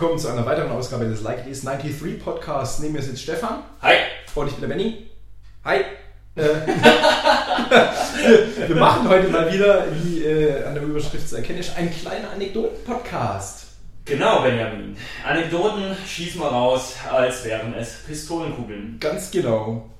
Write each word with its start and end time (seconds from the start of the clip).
willkommen 0.00 0.20
zu 0.20 0.28
einer 0.28 0.46
weiteren 0.46 0.70
Ausgabe 0.70 1.06
des 1.06 1.22
Like 1.22 1.40
It 1.40 1.48
Is 1.48 1.62
93 1.62 2.22
Podcasts. 2.22 2.78
Neben 2.78 2.92
mir 2.92 3.02
sitzt 3.02 3.20
Stefan. 3.20 3.64
Hi. 3.82 3.94
Und 4.36 4.46
ich 4.46 4.52
bin 4.52 4.60
der 4.60 4.68
Benny. 4.68 5.08
Hi. 5.64 5.78
Äh, 6.36 6.36
wir 8.68 8.76
machen 8.76 9.08
heute 9.08 9.26
mal 9.26 9.52
wieder, 9.52 9.86
wie 10.00 10.22
äh, 10.22 10.62
an 10.62 10.74
der 10.74 10.84
Überschrift 10.84 11.28
zu 11.28 11.34
erkennen 11.34 11.58
ist, 11.58 11.76
einen 11.76 11.90
kleinen 11.90 12.26
Anekdoten-Podcast. 12.26 13.66
Genau, 14.04 14.42
Benjamin. 14.42 14.96
Anekdoten 15.26 15.96
schießen 16.06 16.40
wir 16.40 16.46
raus, 16.46 16.94
als 17.10 17.44
wären 17.44 17.74
es 17.74 17.94
Pistolenkugeln. 18.06 18.98
Ganz 19.00 19.32
genau. 19.32 19.90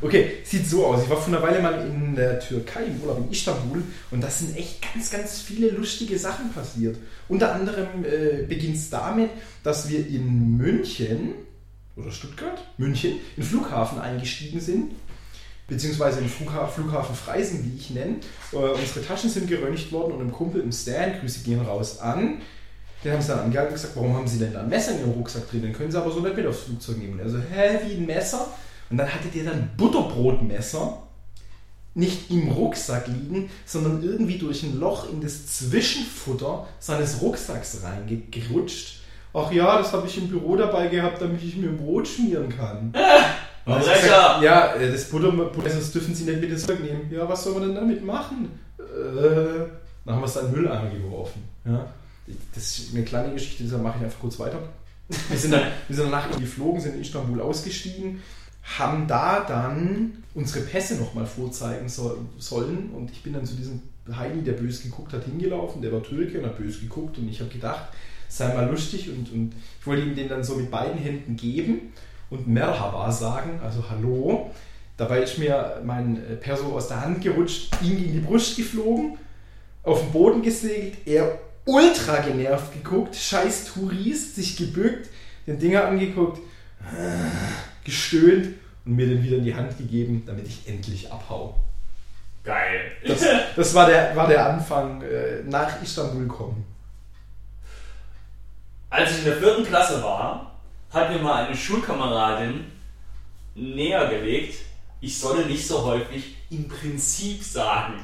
Okay, 0.00 0.38
sieht 0.44 0.68
so 0.68 0.86
aus. 0.86 1.02
Ich 1.02 1.10
war 1.10 1.16
vor 1.16 1.34
einer 1.34 1.42
Weile 1.42 1.60
mal 1.60 1.86
in 1.86 2.14
der 2.14 2.38
Türkei 2.38 2.84
im 2.84 3.00
Urlaub 3.00 3.18
in 3.18 3.30
Istanbul 3.30 3.82
und 4.10 4.20
da 4.22 4.30
sind 4.30 4.56
echt 4.56 4.80
ganz, 4.80 5.10
ganz 5.10 5.40
viele 5.40 5.70
lustige 5.70 6.18
Sachen 6.18 6.52
passiert. 6.52 6.96
Unter 7.28 7.52
anderem 7.54 8.04
äh, 8.04 8.44
beginnt 8.46 8.76
es 8.76 8.90
damit, 8.90 9.30
dass 9.64 9.88
wir 9.88 10.06
in 10.06 10.56
München 10.56 11.34
oder 11.96 12.12
Stuttgart, 12.12 12.62
München, 12.76 13.12
in 13.36 13.42
den 13.42 13.44
Flughafen 13.44 13.98
eingestiegen 13.98 14.60
sind, 14.60 14.92
beziehungsweise 15.66 16.20
in 16.20 16.28
Flughafen, 16.28 16.84
Flughafen 16.84 17.16
Freisen, 17.16 17.64
wie 17.64 17.76
ich 17.76 17.90
nenne. 17.90 18.16
Äh, 18.52 18.56
unsere 18.56 19.04
Taschen 19.04 19.30
sind 19.30 19.48
geröntgt 19.48 19.90
worden 19.90 20.12
und 20.12 20.20
ein 20.20 20.32
Kumpel 20.32 20.60
im 20.60 20.70
Stand, 20.70 21.20
Grüße 21.20 21.40
gehen 21.40 21.60
raus 21.60 21.98
an, 21.98 22.40
den 23.02 23.12
haben 23.12 23.22
sie 23.22 23.28
dann 23.28 23.40
angehalten 23.40 23.74
und 23.74 23.80
gesagt, 23.80 23.96
warum 23.96 24.14
haben 24.14 24.28
sie 24.28 24.38
denn 24.38 24.52
da 24.52 24.60
ein 24.60 24.68
Messer 24.68 24.92
in 24.92 25.00
ihrem 25.00 25.10
Rucksack 25.10 25.48
drin? 25.50 25.62
Den 25.62 25.72
können 25.72 25.90
sie 25.90 25.98
aber 25.98 26.10
so 26.10 26.20
nicht 26.20 26.36
mit 26.36 26.46
aufs 26.46 26.62
Flugzeug 26.62 26.98
nehmen. 26.98 27.20
Also, 27.20 27.38
hä, 27.38 27.78
wie 27.86 27.94
ein 27.94 28.06
Messer? 28.06 28.48
Und 28.90 28.98
dann 28.98 29.12
hatte 29.12 29.28
der 29.28 29.44
dann 29.44 29.70
Butterbrotmesser 29.76 31.02
nicht 31.94 32.30
im 32.30 32.48
Rucksack 32.48 33.08
liegen, 33.08 33.50
sondern 33.66 34.02
irgendwie 34.02 34.38
durch 34.38 34.62
ein 34.62 34.78
Loch 34.78 35.10
in 35.10 35.20
das 35.20 35.46
Zwischenfutter 35.46 36.66
seines 36.78 37.20
Rucksacks 37.20 37.82
reingerutscht. 37.82 39.00
Ach 39.34 39.50
ja, 39.52 39.78
das 39.78 39.92
habe 39.92 40.06
ich 40.06 40.16
im 40.16 40.28
Büro 40.28 40.56
dabei 40.56 40.88
gehabt, 40.88 41.20
damit 41.20 41.42
ich 41.42 41.56
mir 41.56 41.68
ein 41.68 41.76
Brot 41.76 42.08
schmieren 42.08 42.48
kann. 42.48 42.92
Hat 43.66 43.86
er 43.86 44.00
gesagt, 44.00 44.42
ja, 44.42 44.74
äh, 44.74 44.90
das 44.90 45.04
Buttermesser 45.10 45.78
das 45.78 45.92
dürfen 45.92 46.14
Sie 46.14 46.24
nicht 46.24 46.40
mit 46.40 46.50
ins 46.50 46.64
Zeug 46.64 46.80
nehmen. 46.80 47.10
Ja, 47.10 47.28
was 47.28 47.44
soll 47.44 47.54
man 47.54 47.62
denn 47.62 47.74
damit 47.74 48.04
machen? 48.04 48.58
Äh, 48.78 49.66
dann 50.04 50.14
haben 50.14 50.22
wir 50.22 50.26
es 50.26 50.34
dann 50.34 50.46
in 50.46 50.52
den 50.52 50.62
Mülleimer 50.62 50.90
geworfen. 50.90 51.42
Ja. 51.66 51.86
Das 52.54 52.78
ist 52.78 52.94
eine 52.94 53.04
kleine 53.04 53.32
Geschichte, 53.34 53.64
deshalb 53.64 53.82
mache 53.82 53.98
ich 53.98 54.04
einfach 54.04 54.20
kurz 54.20 54.38
weiter. 54.38 54.58
Wir 55.28 55.38
sind 55.38 55.52
dann, 55.52 55.62
wir 55.86 55.96
sind 55.96 56.10
danach 56.10 56.30
geflogen, 56.38 56.80
sind 56.80 56.94
in 56.94 57.00
Istanbul 57.00 57.40
ausgestiegen, 57.40 58.22
haben 58.76 59.06
da 59.06 59.40
dann 59.40 60.22
unsere 60.34 60.64
Pässe 60.64 60.96
nochmal 60.96 61.26
vorzeigen 61.26 61.88
so, 61.88 62.18
sollen. 62.38 62.90
Und 62.90 63.10
ich 63.10 63.22
bin 63.22 63.32
dann 63.32 63.46
zu 63.46 63.54
diesem 63.54 63.80
Heini, 64.10 64.42
der 64.42 64.52
böse 64.52 64.84
geguckt 64.84 65.12
hat, 65.12 65.24
hingelaufen, 65.24 65.82
der 65.82 65.92
war 65.92 66.02
Türke 66.02 66.38
und 66.38 66.46
hat 66.46 66.58
böse 66.58 66.80
geguckt. 66.80 67.18
Und 67.18 67.28
ich 67.28 67.40
habe 67.40 67.50
gedacht, 67.50 67.88
sei 68.28 68.52
mal 68.54 68.68
lustig. 68.68 69.08
Und, 69.08 69.32
und 69.32 69.52
ich 69.80 69.86
wollte 69.86 70.02
ihm 70.02 70.14
den 70.14 70.28
dann 70.28 70.44
so 70.44 70.56
mit 70.56 70.70
beiden 70.70 70.98
Händen 70.98 71.36
geben 71.36 71.92
und 72.30 72.46
Merhaba 72.46 73.10
sagen, 73.10 73.60
also 73.62 73.84
Hallo. 73.88 74.50
Dabei 74.96 75.22
ist 75.22 75.38
mir 75.38 75.80
mein 75.84 76.20
Perso 76.40 76.74
aus 76.76 76.88
der 76.88 77.00
Hand 77.00 77.22
gerutscht, 77.22 77.70
ihm 77.82 77.96
gegen 77.96 78.12
die 78.14 78.18
Brust 78.18 78.56
geflogen, 78.56 79.16
auf 79.84 80.00
den 80.02 80.10
Boden 80.10 80.42
gesegelt, 80.42 80.96
er 81.06 81.38
ultra 81.64 82.18
genervt 82.20 82.72
geguckt, 82.72 83.14
scheiß 83.14 83.72
Tourist, 83.72 84.34
sich 84.34 84.56
gebückt, 84.56 85.08
den 85.46 85.58
Dinger 85.60 85.84
angeguckt, 85.84 86.40
gestöhnt 87.88 88.54
und 88.84 88.96
mir 88.96 89.06
den 89.06 89.22
wieder 89.22 89.38
in 89.38 89.44
die 89.44 89.54
Hand 89.54 89.76
gegeben, 89.78 90.22
damit 90.26 90.46
ich 90.46 90.68
endlich 90.68 91.10
abhau. 91.10 91.58
Geil. 92.44 92.92
Das, 93.06 93.24
das 93.56 93.74
war, 93.74 93.86
der, 93.86 94.14
war 94.14 94.26
der 94.28 94.46
Anfang 94.46 95.02
äh, 95.02 95.42
nach 95.44 95.82
Istanbul 95.82 96.26
kommen. 96.26 96.64
Als 98.90 99.12
ich 99.12 99.18
in 99.18 99.24
der 99.24 99.36
vierten 99.36 99.64
Klasse 99.64 100.02
war, 100.02 100.52
hat 100.92 101.10
mir 101.10 101.18
mal 101.18 101.46
eine 101.46 101.56
Schulkameradin 101.56 102.64
näher 103.54 104.08
gelegt, 104.08 104.60
ich 105.00 105.18
solle 105.18 105.46
nicht 105.46 105.66
so 105.66 105.84
häufig 105.84 106.36
im 106.50 106.68
Prinzip 106.68 107.42
sagen. 107.42 107.94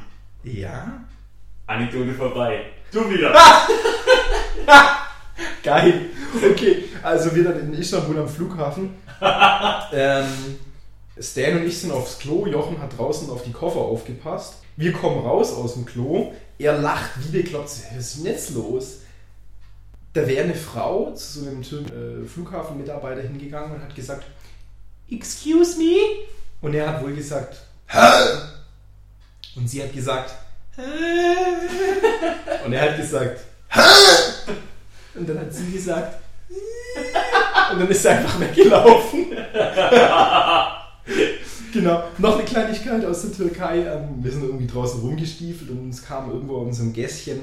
Ja? 0.42 1.04
Anekdote 1.66 2.12
vorbei. 2.12 2.66
Du 2.92 3.08
wieder. 3.10 3.34
Geil. 5.62 6.10
Okay, 6.36 6.84
also 7.04 7.34
wir 7.34 7.44
dann 7.44 7.60
in 7.60 7.74
Istanbul 7.74 8.18
am 8.18 8.28
Flughafen. 8.28 8.94
ähm, 9.92 10.26
Stan 11.20 11.58
und 11.58 11.66
ich 11.66 11.78
sind 11.78 11.92
aufs 11.92 12.18
Klo. 12.18 12.46
Jochen 12.46 12.80
hat 12.80 12.96
draußen 12.96 13.28
auf 13.30 13.44
die 13.44 13.52
Koffer 13.52 13.80
aufgepasst. 13.80 14.54
Wir 14.76 14.92
kommen 14.92 15.20
raus 15.20 15.52
aus 15.52 15.74
dem 15.74 15.84
Klo. 15.84 16.32
Er 16.58 16.78
lacht 16.78 17.10
wie 17.18 17.42
bekloppt. 17.42 17.68
Was 17.94 17.98
ist 17.98 18.18
denn 18.18 18.32
jetzt 18.32 18.50
los? 18.54 19.00
Da 20.14 20.26
wäre 20.26 20.44
eine 20.44 20.54
Frau 20.54 21.12
zu 21.12 21.40
so 21.40 21.46
einem 21.46 21.60
äh, 21.62 22.26
Flughafenmitarbeiter 22.26 23.22
hingegangen 23.22 23.72
und 23.72 23.82
hat 23.82 23.94
gesagt, 23.94 24.24
Excuse 25.10 25.76
me? 25.76 25.96
Und 26.62 26.74
er 26.74 26.88
hat 26.88 27.02
wohl 27.02 27.14
gesagt, 27.14 27.58
Hä? 27.86 27.98
Und 29.56 29.68
sie 29.68 29.82
hat 29.82 29.92
gesagt, 29.92 30.34
Hä? 30.76 30.82
Und 32.64 32.72
er 32.72 32.90
hat 32.90 32.96
gesagt, 32.96 33.40
Hä? 33.68 33.80
Und 35.14 35.28
dann 35.28 35.38
hat 35.38 35.52
sie 35.52 35.70
gesagt, 35.70 36.23
und 37.72 37.80
dann 37.80 37.88
ist 37.88 38.04
er 38.04 38.18
einfach 38.18 38.40
weggelaufen. 38.40 39.26
genau. 41.72 42.04
Noch 42.18 42.34
eine 42.34 42.44
Kleinigkeit 42.44 43.04
aus 43.04 43.22
der 43.22 43.32
Türkei. 43.32 43.84
Ähm, 43.84 44.22
wir 44.22 44.30
sind 44.30 44.44
irgendwie 44.44 44.66
draußen 44.66 45.00
rumgestiefelt 45.00 45.70
und 45.70 45.78
uns 45.80 46.04
kam 46.04 46.30
irgendwo 46.30 46.62
in 46.64 46.72
so 46.72 46.82
einem 46.82 46.92
Gässchen 46.92 47.40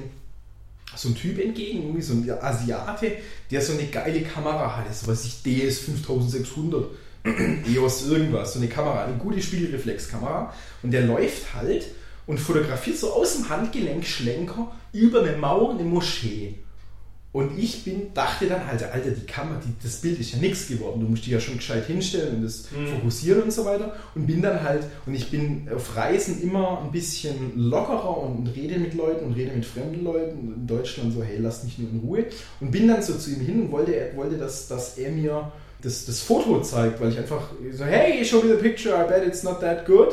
so 0.95 1.09
ein 1.09 1.15
Typ 1.15 1.39
entgegen, 1.39 1.83
irgendwie 1.83 2.01
so 2.01 2.13
ein 2.13 2.29
Asiate, 2.41 3.13
der 3.49 3.61
so 3.61 3.73
eine 3.73 3.85
geile 3.85 4.21
Kamera 4.21 4.77
hatte, 4.77 4.93
so 4.93 5.07
was 5.07 5.25
ich 5.25 5.41
DS 5.43 5.79
5600, 5.79 6.85
EOS 7.73 8.07
irgendwas, 8.07 8.53
so 8.53 8.59
eine 8.59 8.67
Kamera, 8.67 9.05
eine 9.05 9.17
gute 9.17 9.41
Spiegelreflexkamera. 9.41 10.53
Und 10.83 10.91
der 10.91 11.03
läuft 11.03 11.53
halt 11.53 11.87
und 12.27 12.39
fotografiert 12.39 12.97
so 12.97 13.13
aus 13.13 13.35
dem 13.35 13.49
Handgelenkschlenker 13.49 14.71
über 14.93 15.21
eine 15.23 15.37
Mauer 15.37 15.71
eine 15.71 15.83
Moschee. 15.83 16.55
Und 17.33 17.57
ich 17.57 17.85
bin, 17.85 18.13
dachte 18.13 18.47
dann 18.47 18.67
halt, 18.67 18.83
Alter, 18.83 19.11
die 19.11 19.25
Kamera, 19.25 19.57
die, 19.65 19.73
das 19.81 20.01
Bild 20.01 20.19
ist 20.19 20.33
ja 20.33 20.39
nichts 20.39 20.67
geworden. 20.67 20.99
Du 20.99 21.07
musst 21.07 21.25
die 21.25 21.31
ja 21.31 21.39
schon 21.39 21.55
gescheit 21.57 21.87
hinstellen 21.87 22.35
und 22.35 22.43
das 22.43 22.69
mhm. 22.71 22.87
fokussieren 22.87 23.43
und 23.43 23.53
so 23.53 23.63
weiter. 23.63 23.95
Und 24.15 24.27
bin 24.27 24.41
dann 24.41 24.61
halt, 24.61 24.83
und 25.05 25.13
ich 25.13 25.31
bin 25.31 25.69
auf 25.73 25.95
Reisen 25.95 26.41
immer 26.41 26.81
ein 26.81 26.91
bisschen 26.91 27.53
lockerer 27.55 28.17
und 28.17 28.47
rede 28.47 28.77
mit 28.79 28.95
Leuten 28.95 29.27
und 29.27 29.33
rede 29.33 29.55
mit 29.55 29.65
fremden 29.65 30.03
Leuten. 30.03 30.55
In 30.55 30.67
Deutschland 30.67 31.13
so, 31.13 31.23
hey, 31.23 31.37
lass 31.39 31.63
mich 31.63 31.79
nur 31.79 31.89
in 31.89 31.99
Ruhe. 31.99 32.25
Und 32.59 32.71
bin 32.71 32.89
dann 32.89 33.01
so 33.01 33.13
zu 33.15 33.31
ihm 33.31 33.39
hin 33.39 33.61
und 33.61 33.71
wollte, 33.71 33.95
er 33.95 34.13
wollte 34.17 34.37
dass, 34.37 34.67
dass 34.67 34.97
er 34.97 35.11
mir 35.11 35.53
das, 35.81 36.05
das 36.05 36.19
Foto 36.19 36.61
zeigt, 36.61 36.99
weil 36.99 37.11
ich 37.11 37.17
einfach 37.17 37.49
so, 37.71 37.85
hey, 37.85 38.25
show 38.25 38.41
me 38.41 38.53
the 38.53 38.61
picture, 38.61 38.93
I 38.93 39.07
bet 39.07 39.25
it's 39.25 39.43
not 39.43 39.61
that 39.61 39.85
good. 39.85 40.09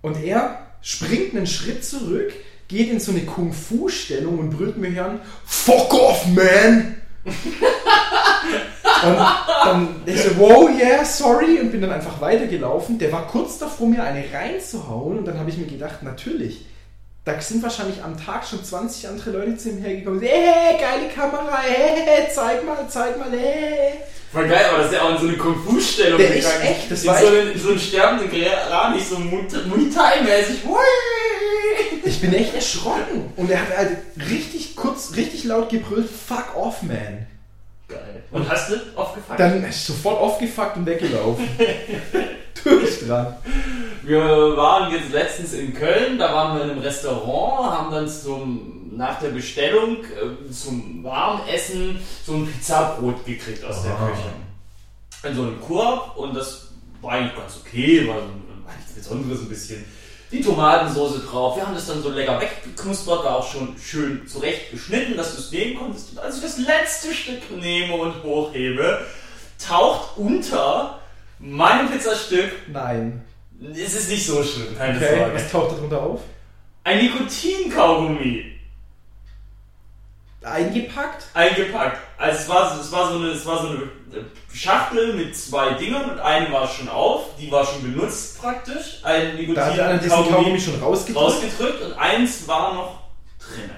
Und 0.00 0.20
er 0.22 0.58
springt 0.80 1.36
einen 1.36 1.46
Schritt 1.46 1.84
zurück, 1.84 2.32
geht 2.72 2.90
in 2.90 2.98
so 2.98 3.12
eine 3.12 3.20
Kung-Fu-Stellung 3.20 4.38
und 4.38 4.50
brüllt 4.50 4.78
mir 4.78 5.04
an, 5.04 5.20
Fuck 5.44 5.92
off, 5.94 6.26
man! 6.26 6.96
und 7.24 9.16
dann 9.64 9.88
ich 10.06 10.20
so, 10.20 10.30
wow, 10.38 10.68
yeah, 10.70 11.04
sorry, 11.04 11.60
und 11.60 11.70
bin 11.70 11.82
dann 11.82 11.92
einfach 11.92 12.20
weitergelaufen. 12.20 12.98
Der 12.98 13.12
war 13.12 13.26
kurz 13.28 13.58
davor, 13.58 13.86
mir 13.86 14.02
eine 14.02 14.24
reinzuhauen, 14.32 15.18
und 15.18 15.24
dann 15.26 15.38
habe 15.38 15.50
ich 15.50 15.58
mir 15.58 15.66
gedacht, 15.66 16.02
natürlich, 16.02 16.64
da 17.24 17.40
sind 17.40 17.62
wahrscheinlich 17.62 18.02
am 18.02 18.16
Tag 18.18 18.44
schon 18.44 18.64
20 18.64 19.08
andere 19.08 19.30
Leute 19.30 19.56
zu 19.56 19.68
ihm 19.68 19.78
hergekommen. 19.78 20.20
Hey, 20.20 20.78
geile 20.80 21.08
Kamera, 21.14 21.58
hey, 21.62 22.26
zeig 22.34 22.64
mal, 22.66 22.86
zeig 22.88 23.18
mal, 23.18 23.30
hey. 23.30 24.00
Voll 24.32 24.48
geil, 24.48 24.64
aber 24.70 24.78
das 24.78 24.86
ist 24.86 24.94
ja 24.94 25.02
auch 25.02 25.10
in 25.10 25.18
so 25.18 25.28
eine 25.28 25.36
Kung-Fu-Stellung 25.36 26.18
Der 26.18 26.34
ist 26.34 26.48
echt, 26.62 26.90
das 26.90 27.02
in 27.02 27.08
war 27.08 27.18
so, 27.18 27.26
einen, 27.26 27.58
so 27.58 27.68
einen 27.68 27.78
sterbenden 27.78 28.30
Kranich, 28.30 29.04
so 29.06 29.18
Muay 29.18 29.90
Thai-mäßig. 29.94 30.64
Ich 32.22 32.30
bin 32.30 32.38
echt 32.38 32.54
erschrocken. 32.54 33.32
Und 33.34 33.50
er 33.50 33.60
hat 33.62 33.76
halt 33.76 33.96
richtig 34.30 34.76
kurz, 34.76 35.16
richtig 35.16 35.42
laut 35.42 35.70
gebrüllt, 35.70 36.08
fuck 36.08 36.56
off, 36.56 36.80
man. 36.84 37.26
Geil. 37.88 38.22
Und 38.30 38.48
hast 38.48 38.70
du 38.70 38.76
aufgefuckt? 38.94 39.40
Dann 39.40 39.64
ist 39.64 39.84
sofort 39.84 40.20
aufgefuckt 40.20 40.76
und 40.76 40.86
weggelaufen. 40.86 41.48
Durch 42.64 43.00
dran. 43.08 43.34
Wir 44.04 44.20
waren 44.20 44.92
jetzt 44.92 45.10
letztens 45.10 45.52
in 45.54 45.74
Köln, 45.74 46.16
da 46.16 46.32
waren 46.32 46.56
wir 46.56 46.64
in 46.64 46.70
einem 46.70 46.80
Restaurant, 46.80 47.76
haben 47.76 47.90
dann 47.90 48.08
zum, 48.08 48.96
nach 48.96 49.18
der 49.18 49.30
Bestellung 49.30 50.04
äh, 50.04 50.52
zum 50.52 51.02
Warmessen 51.02 51.98
so 52.24 52.34
ein 52.34 52.46
Pizzabrot 52.46 53.26
gekriegt 53.26 53.64
aus 53.64 53.82
der 53.82 53.96
Küche. 53.96 55.28
In 55.28 55.34
so 55.34 55.42
einem 55.42 55.60
Korb 55.60 56.16
und 56.16 56.36
das 56.36 56.68
war 57.00 57.14
eigentlich 57.14 57.36
ganz 57.36 57.58
okay, 57.66 58.06
war 58.06 58.22
nichts 58.76 58.92
Besonderes, 58.92 59.40
ein 59.40 59.48
bisschen 59.48 59.84
die 60.32 60.40
Tomatensauce 60.40 61.24
drauf. 61.26 61.56
Wir 61.56 61.66
haben 61.66 61.74
das 61.74 61.86
dann 61.86 62.02
so 62.02 62.08
lecker 62.08 62.40
weggeknuspert, 62.40 63.24
war 63.24 63.36
auch 63.36 63.52
schon 63.52 63.76
schön 63.78 64.26
zurecht 64.26 64.70
geschnitten, 64.70 65.16
dass 65.16 65.34
du 65.34 65.40
es 65.40 65.52
nehmen 65.52 65.78
konntest. 65.78 66.12
Und 66.12 66.18
als 66.18 66.36
ich 66.36 66.42
das 66.42 66.58
letzte 66.58 67.12
Stück 67.12 67.50
nehme 67.50 67.94
und 67.94 68.22
hochhebe, 68.22 69.06
taucht 69.58 70.16
unter 70.16 70.98
meinem 71.38 71.90
Pizzastück. 71.90 72.50
Nein. 72.72 73.22
Es 73.74 73.94
ist 73.94 74.08
nicht 74.08 74.26
so 74.26 74.42
schlimm, 74.42 74.76
keine 74.76 74.96
okay, 74.96 75.18
Sorge. 75.18 75.34
Was 75.34 75.52
taucht 75.52 75.72
darunter 75.72 76.02
auf? 76.02 76.20
Ein 76.82 76.98
Nikotinkaugummi. 76.98 78.52
Eingepackt? 80.42 81.26
Eingepackt. 81.34 81.98
Also 82.18 82.40
es 82.40 82.48
war, 82.48 82.80
es 82.80 82.90
war, 82.90 83.12
so, 83.12 83.18
eine, 83.18 83.28
es 83.28 83.46
war 83.46 83.62
so 83.62 83.68
eine 83.68 83.88
Schachtel 84.52 85.14
mit 85.14 85.36
zwei 85.36 85.74
Dingern 85.74 86.10
und 86.10 86.18
eine 86.20 86.52
war 86.52 86.68
schon 86.68 86.88
auf, 86.88 87.26
die 87.40 87.50
war 87.50 87.64
schon 87.66 87.82
benutzt 87.82 88.40
praktisch. 88.40 89.00
Ein 89.02 89.34
Nikotin 89.36 89.54
Da 89.54 89.66
hat 89.66 89.80
einer 89.80 89.98
diesen 89.98 90.10
Kaugummi 90.28 90.60
schon 90.60 90.80
rausgedrückt. 90.80 91.24
rausgedrückt 91.26 91.82
und 91.82 91.92
eins 91.94 92.46
war 92.46 92.74
noch 92.74 92.98
drinne. 93.38 93.76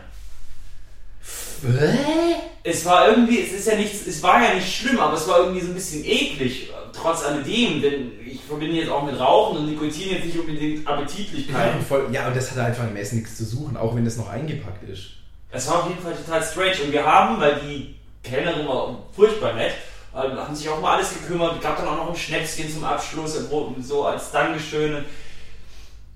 Es 2.63 2.85
war 2.85 3.09
irgendwie, 3.09 3.41
es 3.43 3.53
ist 3.53 3.67
ja 3.69 3.77
nichts, 3.77 4.07
es 4.07 4.23
war 4.23 4.43
ja 4.43 4.55
nicht 4.55 4.75
schlimm, 4.75 4.99
aber 4.99 5.15
es 5.15 5.27
war 5.29 5.39
irgendwie 5.41 5.61
so 5.61 5.69
ein 5.69 5.75
bisschen 5.75 6.05
eklig, 6.05 6.71
trotz 6.93 7.25
alledem, 7.25 7.81
denn 7.83 8.13
ich 8.27 8.41
verbinde 8.43 8.77
jetzt 8.77 8.91
auch 8.91 9.03
mit 9.05 9.19
Rauchen 9.19 9.59
und 9.59 9.71
Nikotin 9.71 10.11
jetzt 10.11 10.25
nicht 10.27 10.39
unbedingt 10.39 10.85
Ja, 10.87 10.95
Appetitlichkeit. 10.95 11.75
und 11.77 11.87
voll, 11.87 12.07
ja, 12.13 12.27
und 12.29 12.37
das 12.37 12.51
hat 12.51 12.59
einfach 12.59 12.85
im 12.85 12.97
Essen 12.97 13.19
nichts 13.19 13.37
zu 13.37 13.45
suchen, 13.45 13.77
auch 13.77 13.95
wenn 13.95 14.05
das 14.05 14.17
noch 14.17 14.29
eingepackt 14.29 14.87
ist. 14.89 15.11
Es 15.51 15.69
war 15.69 15.83
auf 15.85 15.89
jeden 15.89 16.03
Fall 16.03 16.15
total 16.15 16.43
strange 16.43 16.85
und 16.87 16.93
wir 16.93 17.05
haben, 17.05 17.41
weil 17.41 17.61
die 17.67 17.95
Kellnerin 18.23 18.67
war 18.67 18.99
furchtbar 19.15 19.53
nett, 19.55 19.75
äh, 20.15 20.37
haben 20.37 20.55
sich 20.55 20.69
auch 20.69 20.81
mal 20.81 20.97
alles 20.97 21.11
gekümmert, 21.15 21.61
gab 21.61 21.77
dann 21.77 21.89
auch 21.89 21.97
noch 21.97 22.11
ein 22.11 22.17
Schnäpschen 22.17 22.73
zum 22.73 22.85
Abschluss, 22.85 23.37
und 23.37 23.85
so 23.85 24.05
als 24.05 24.31
Dankeschön. 24.31 24.97
Und 24.97 25.05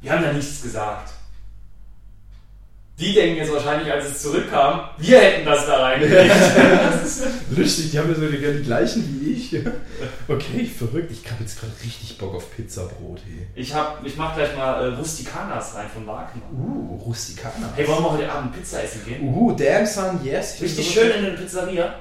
Wir 0.00 0.12
haben 0.12 0.22
da 0.22 0.32
nichts 0.32 0.62
gesagt. 0.62 1.10
Die 2.98 3.14
denken 3.14 3.36
jetzt 3.36 3.52
wahrscheinlich, 3.52 3.92
als 3.92 4.06
es 4.06 4.22
zurückkam, 4.22 4.88
wir 4.98 5.20
hätten 5.20 5.46
das 5.46 5.66
da 5.66 5.82
reingelegt. 5.84 6.34
Lustig, 7.56 7.92
die 7.92 7.98
haben 7.98 8.08
ja 8.08 8.14
so 8.16 8.26
die, 8.26 8.38
die 8.38 8.62
gleichen 8.64 9.20
wie 9.20 9.34
ich. 9.34 9.64
Okay, 10.26 10.66
verrückt. 10.66 11.12
Ich 11.12 11.30
habe 11.30 11.44
jetzt 11.44 11.60
gerade 11.60 11.72
richtig 11.84 12.18
Bock 12.18 12.34
auf 12.34 12.56
Pizzabrot. 12.56 13.20
Hey. 13.24 13.46
Ich, 13.54 13.72
hab, 13.72 14.04
ich 14.04 14.16
mach 14.16 14.34
gleich 14.34 14.56
mal 14.56 14.82
äh, 14.82 14.94
Rustikanas 14.96 15.76
rein 15.76 15.86
von 15.94 16.08
Wagner. 16.08 16.42
Uh, 16.52 16.96
Rustikana. 17.06 17.72
Hey, 17.76 17.86
wollen 17.86 18.02
wir 18.02 18.12
heute 18.12 18.32
Abend 18.32 18.52
Pizza 18.54 18.82
essen 18.82 19.04
gehen? 19.04 19.22
Uh, 19.22 19.52
damn 19.52 19.86
son, 19.86 20.18
yes. 20.24 20.56
Ich 20.56 20.62
Richtig 20.62 20.90
schön 20.90 21.10
in 21.12 21.24
der 21.24 21.30
Pizzeria. 21.32 21.94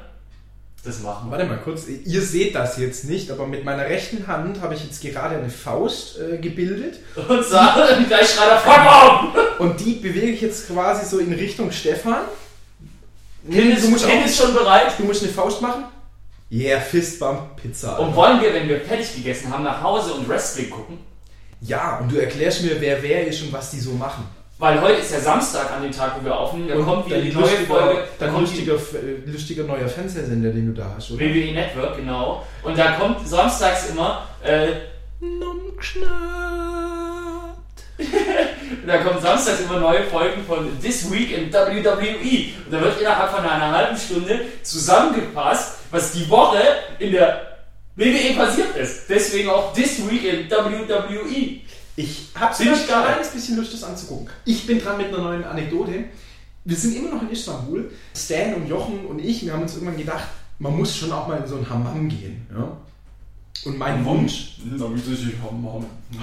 Das 0.83 1.01
machen 1.01 1.27
wir. 1.27 1.31
Warte 1.37 1.45
mal 1.45 1.57
kurz, 1.57 1.87
ihr 1.87 2.21
seht 2.21 2.55
das 2.55 2.77
jetzt 2.77 3.05
nicht, 3.05 3.29
aber 3.31 3.45
mit 3.45 3.65
meiner 3.65 3.83
rechten 3.83 4.25
Hand 4.27 4.61
habe 4.61 4.73
ich 4.75 4.83
jetzt 4.83 5.01
gerade 5.01 5.35
eine 5.35 5.49
Faust 5.49 6.17
äh, 6.19 6.37
gebildet 6.37 6.99
Und 7.27 7.43
sagen, 7.43 8.05
gleich 8.07 8.29
schreit 8.29 8.49
er, 8.49 8.59
fuck 8.59 8.85
off! 8.85 9.59
und 9.59 9.79
die 9.79 9.93
bewege 9.93 10.27
ich 10.27 10.41
jetzt 10.41 10.67
quasi 10.67 11.05
so 11.05 11.19
in 11.19 11.33
Richtung 11.33 11.71
Stefan. 11.71 12.25
Ken 13.51 13.71
ist, 13.71 13.85
du, 13.85 13.89
musst 13.89 14.07
Ken 14.07 14.23
ist 14.23 14.37
schon 14.37 14.53
bereit. 14.53 14.93
du 14.97 15.03
musst 15.03 15.23
eine 15.23 15.31
Faust 15.31 15.61
machen. 15.61 15.85
Yeah, 16.49 16.79
Fistbump 16.79 17.57
Pizza. 17.57 17.99
Und 17.99 18.15
wollen 18.15 18.39
wir, 18.41 18.53
wenn 18.53 18.69
wir 18.69 18.79
fertig 18.79 19.15
gegessen 19.15 19.51
haben, 19.51 19.63
nach 19.63 19.81
Hause 19.81 20.13
und 20.13 20.29
Wrestling 20.29 20.69
gucken? 20.69 20.99
ja, 21.61 21.97
und 21.97 22.11
du 22.11 22.17
erklärst 22.17 22.63
mir, 22.63 22.79
wer 22.79 23.01
wer 23.01 23.27
ist 23.27 23.41
und 23.41 23.51
was 23.51 23.71
die 23.71 23.79
so 23.79 23.91
machen. 23.93 24.25
Weil 24.59 24.81
heute 24.81 25.01
ist 25.01 25.11
ja 25.11 25.19
Samstag 25.19 25.71
an 25.71 25.83
dem 25.83 25.91
Tag, 25.91 26.13
wo 26.19 26.25
wir 26.25 26.35
aufnehmen. 26.35 26.69
Da 26.69 26.83
kommt 26.83 27.05
wieder 27.05 27.21
die 27.21 27.31
neue 27.31 27.45
Folge. 27.67 28.05
Da 28.17 28.25
Dann 28.25 28.33
kommt 28.33 28.47
lustiger, 28.47 28.73
lustiger 29.25 29.63
neuer 29.63 29.87
Fernsehsender, 29.87 30.49
den 30.49 30.73
du 30.73 30.81
da 30.81 30.93
hast, 30.95 31.11
oder? 31.11 31.21
WWE 31.21 31.53
Network, 31.53 31.97
genau. 31.97 32.43
Und 32.63 32.75
da 32.75 32.93
kommt 32.93 33.27
samstags 33.27 33.91
immer, 33.91 34.27
äh, 34.43 34.69
da 38.87 38.97
kommen 38.97 39.21
samstags 39.21 39.61
immer 39.61 39.79
neue 39.79 40.05
Folgen 40.05 40.43
von 40.43 40.67
This 40.81 41.11
Week 41.11 41.37
in 41.37 41.53
WWE. 41.53 42.55
Und 42.65 42.71
da 42.71 42.81
wird 42.81 42.99
innerhalb 42.99 43.29
von 43.29 43.45
einer 43.45 43.71
halben 43.71 43.97
Stunde 43.97 44.41
zusammengepasst, 44.63 45.81
was 45.91 46.13
die 46.13 46.27
Woche 46.29 46.57
in 46.97 47.11
der 47.11 47.57
WWE 47.95 48.33
passiert 48.35 48.75
ist. 48.75 49.07
Deswegen 49.07 49.49
auch 49.49 49.71
This 49.73 49.99
Week 50.09 50.23
in 50.23 50.49
WWE. 50.49 51.59
Ich 51.97 52.27
habe 52.35 52.53
Finde 52.53 52.73
ich 52.73 52.81
ein 52.81 52.87
geil. 52.87 53.03
kleines 53.05 53.29
bisschen 53.29 53.57
Lust, 53.57 53.73
das 53.73 53.83
anzugucken. 53.83 54.29
Ich 54.45 54.67
bin 54.67 54.79
dran 54.79 54.97
mit 54.97 55.07
einer 55.07 55.17
neuen 55.17 55.43
Anekdote. 55.43 56.05
Wir 56.63 56.75
sind 56.77 56.95
immer 56.95 57.09
noch 57.15 57.23
in 57.23 57.31
Istanbul. 57.31 57.91
Stan 58.15 58.53
und 58.53 58.67
Jochen 58.67 59.05
und 59.07 59.17
ich, 59.19 59.43
wir 59.43 59.53
haben 59.53 59.63
uns 59.63 59.73
irgendwann 59.73 59.97
gedacht, 59.97 60.27
man 60.59 60.77
muss 60.77 60.95
schon 60.95 61.11
auch 61.11 61.27
mal 61.27 61.39
in 61.39 61.47
so 61.47 61.57
ein 61.57 61.67
Hammam 61.67 62.07
gehen. 62.07 62.45
Ja? 62.55 62.77
Und 63.65 63.79
mein 63.79 64.05
Wunsch, 64.05 64.59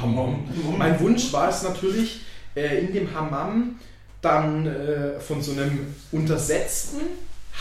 Hammam. 0.01 0.45
mein 0.79 1.01
Wunsch 1.01 1.33
war 1.33 1.49
es 1.49 1.65
natürlich, 1.65 2.21
äh, 2.55 2.85
in 2.85 2.93
dem 2.93 3.13
Hammam 3.13 3.77
dann 4.23 4.67
äh, 4.67 5.19
von 5.19 5.43
so 5.43 5.53
einem 5.53 5.93
untersetzten, 6.13 7.01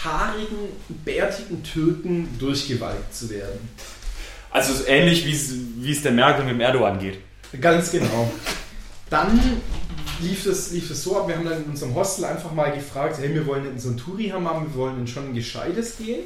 haarigen, 0.04 0.70
bärtigen 1.04 1.64
Türken 1.64 2.30
durchgewalkt 2.38 3.14
zu 3.14 3.32
werden. 3.32 3.70
Also 4.52 4.86
ähnlich 4.86 5.26
wie 5.26 5.92
es 5.92 6.04
der 6.04 6.12
Merkel 6.12 6.46
mit 6.46 6.54
dem 6.54 6.62
Erdogan 6.62 7.00
geht. 7.00 7.18
Ganz 7.60 7.92
genau. 7.92 8.32
Dann 9.10 9.40
lief 10.22 10.46
es, 10.46 10.72
lief 10.72 10.94
so 10.96 11.18
ab, 11.18 11.28
wir 11.28 11.36
haben 11.36 11.46
dann 11.46 11.64
in 11.64 11.70
unserem 11.70 11.94
Hostel 11.96 12.26
einfach 12.26 12.52
mal 12.52 12.72
gefragt, 12.72 13.18
hey, 13.20 13.34
wir 13.34 13.46
wollen 13.46 13.66
in 13.66 13.80
so 13.80 13.90
ein 13.90 13.98
Touri-Hammam, 13.98 14.74
wir 14.74 14.76
wollen 14.76 15.00
in 15.00 15.08
schon 15.08 15.30
ein 15.30 15.34
gescheites 15.34 15.98
gehen. 15.98 16.24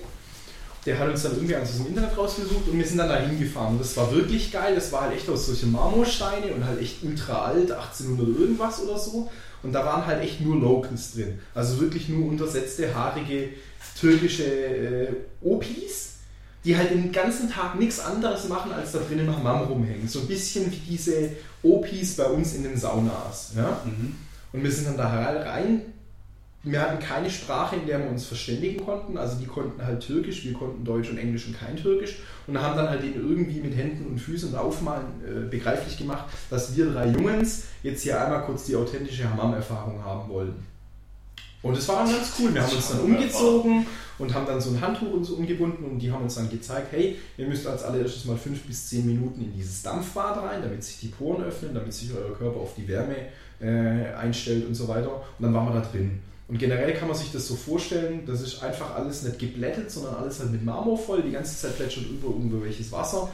Der 0.85 0.97
hat 0.97 1.09
uns 1.09 1.23
dann 1.23 1.33
irgendwie 1.33 1.55
aus 1.57 1.75
dem 1.75 1.87
Internet 1.87 2.17
rausgesucht 2.17 2.69
und 2.69 2.77
wir 2.77 2.85
sind 2.85 2.97
dann 2.97 3.09
da 3.09 3.19
hingefahren. 3.19 3.73
Und 3.73 3.81
das 3.81 3.97
war 3.97 4.09
wirklich 4.13 4.53
geil, 4.53 4.73
das 4.73 4.91
war 4.93 5.01
halt 5.01 5.17
echt 5.17 5.27
aus 5.27 5.47
solchen 5.47 5.73
Marmorsteine 5.73 6.53
und 6.53 6.65
halt 6.65 6.81
echt 6.81 7.03
ultra 7.03 7.45
alt, 7.45 7.71
1800 7.71 8.39
irgendwas 8.39 8.81
oder 8.81 8.97
so. 8.97 9.29
Und 9.63 9.73
da 9.73 9.85
waren 9.85 10.05
halt 10.05 10.21
echt 10.23 10.39
nur 10.39 10.55
Locals 10.55 11.13
drin. 11.13 11.39
Also 11.53 11.81
wirklich 11.81 12.07
nur 12.07 12.29
untersetzte, 12.29 12.95
haarige, 12.95 13.49
türkische 13.99 14.45
äh, 14.45 15.07
Opis 15.41 16.16
die 16.67 16.75
halt 16.75 16.91
den 16.91 17.13
ganzen 17.13 17.49
Tag 17.49 17.79
nichts 17.79 18.01
anderes 18.01 18.49
machen, 18.49 18.73
als 18.73 18.91
da 18.91 18.99
drin 18.99 19.19
im 19.19 19.33
Hammam 19.33 19.61
rumhängen. 19.61 20.05
So 20.05 20.19
ein 20.19 20.27
bisschen 20.27 20.69
wie 20.69 20.75
diese 20.75 21.29
Opis 21.63 22.17
bei 22.17 22.25
uns 22.25 22.55
in 22.55 22.63
den 22.63 22.75
Saunas. 22.75 23.53
Ja? 23.55 23.81
Und 24.51 24.63
wir 24.63 24.71
sind 24.71 24.85
dann 24.85 24.97
da 24.97 25.07
rein. 25.07 25.81
Wir 26.63 26.81
hatten 26.81 26.99
keine 26.99 27.29
Sprache, 27.29 27.77
in 27.77 27.87
der 27.87 27.99
wir 27.99 28.09
uns 28.09 28.25
verständigen 28.25 28.83
konnten. 28.83 29.17
Also 29.17 29.37
die 29.39 29.45
konnten 29.45 29.81
halt 29.81 30.01
Türkisch, 30.01 30.43
wir 30.43 30.51
konnten 30.51 30.83
Deutsch 30.83 31.09
und 31.09 31.17
Englisch 31.17 31.47
und 31.47 31.57
kein 31.57 31.77
Türkisch. 31.77 32.17
Und 32.47 32.61
haben 32.61 32.75
dann 32.75 32.89
halt 32.89 33.01
denen 33.01 33.15
irgendwie 33.15 33.61
mit 33.61 33.73
Händen 33.77 34.05
und 34.05 34.19
Füßen 34.19 34.49
und 34.49 34.55
Aufmalen 34.55 35.05
äh, 35.25 35.49
begreiflich 35.49 35.97
gemacht, 35.97 36.25
dass 36.49 36.75
wir 36.75 36.91
drei 36.91 37.07
Jungs 37.07 37.63
jetzt 37.81 38.03
hier 38.03 38.21
einmal 38.21 38.43
kurz 38.43 38.65
die 38.65 38.75
authentische 38.75 39.29
Hammam-Erfahrung 39.29 40.03
haben 40.03 40.29
wollten. 40.29 40.65
Und 41.63 41.77
es 41.77 41.87
war 41.87 42.03
dann 42.03 42.13
ganz 42.13 42.33
cool. 42.39 42.53
Wir 42.53 42.61
haben 42.61 42.75
uns 42.75 42.89
dann 42.89 42.99
umgezogen 42.99 43.85
und 44.19 44.33
haben 44.33 44.45
dann 44.45 44.61
so 44.61 44.69
ein 44.71 44.81
Handtuch 44.81 45.11
uns 45.11 45.29
umgebunden 45.29 45.83
und 45.83 45.99
die 45.99 46.11
haben 46.11 46.23
uns 46.23 46.35
dann 46.35 46.49
gezeigt, 46.49 46.87
hey, 46.91 47.17
ihr 47.37 47.47
müsst 47.47 47.65
als 47.67 47.83
allererstes 47.83 48.25
mal 48.25 48.37
fünf 48.37 48.61
bis 48.63 48.89
zehn 48.89 49.05
Minuten 49.05 49.41
in 49.41 49.53
dieses 49.53 49.81
Dampfbad 49.81 50.37
rein, 50.37 50.61
damit 50.61 50.83
sich 50.83 50.99
die 50.99 51.07
Poren 51.07 51.43
öffnen, 51.43 51.73
damit 51.73 51.93
sich 51.93 52.11
euer 52.13 52.35
Körper 52.35 52.59
auf 52.59 52.75
die 52.75 52.87
Wärme 52.87 53.15
äh, 53.59 54.13
einstellt 54.15 54.67
und 54.67 54.75
so 54.75 54.87
weiter. 54.87 55.11
Und 55.11 55.43
dann 55.43 55.53
waren 55.53 55.67
wir 55.67 55.81
da 55.81 55.87
drin. 55.87 56.19
Und 56.47 56.59
generell 56.59 56.93
kann 56.93 57.09
man 57.09 57.17
sich 57.17 57.31
das 57.31 57.47
so 57.47 57.55
vorstellen, 57.55 58.25
das 58.25 58.41
ist 58.41 58.63
einfach 58.63 58.95
alles 58.95 59.23
nicht 59.23 59.37
geblättet, 59.37 59.91
sondern 59.91 60.15
alles 60.15 60.39
halt 60.39 60.51
mit 60.51 60.63
Marmor 60.63 60.97
voll, 60.97 61.21
die 61.21 61.31
ganze 61.31 61.57
Zeit 61.57 61.75
plätschert 61.75 62.05
über 62.05 62.29
irgendwo 62.29 62.63
welches 62.63 62.91
Wasser. 62.91 63.29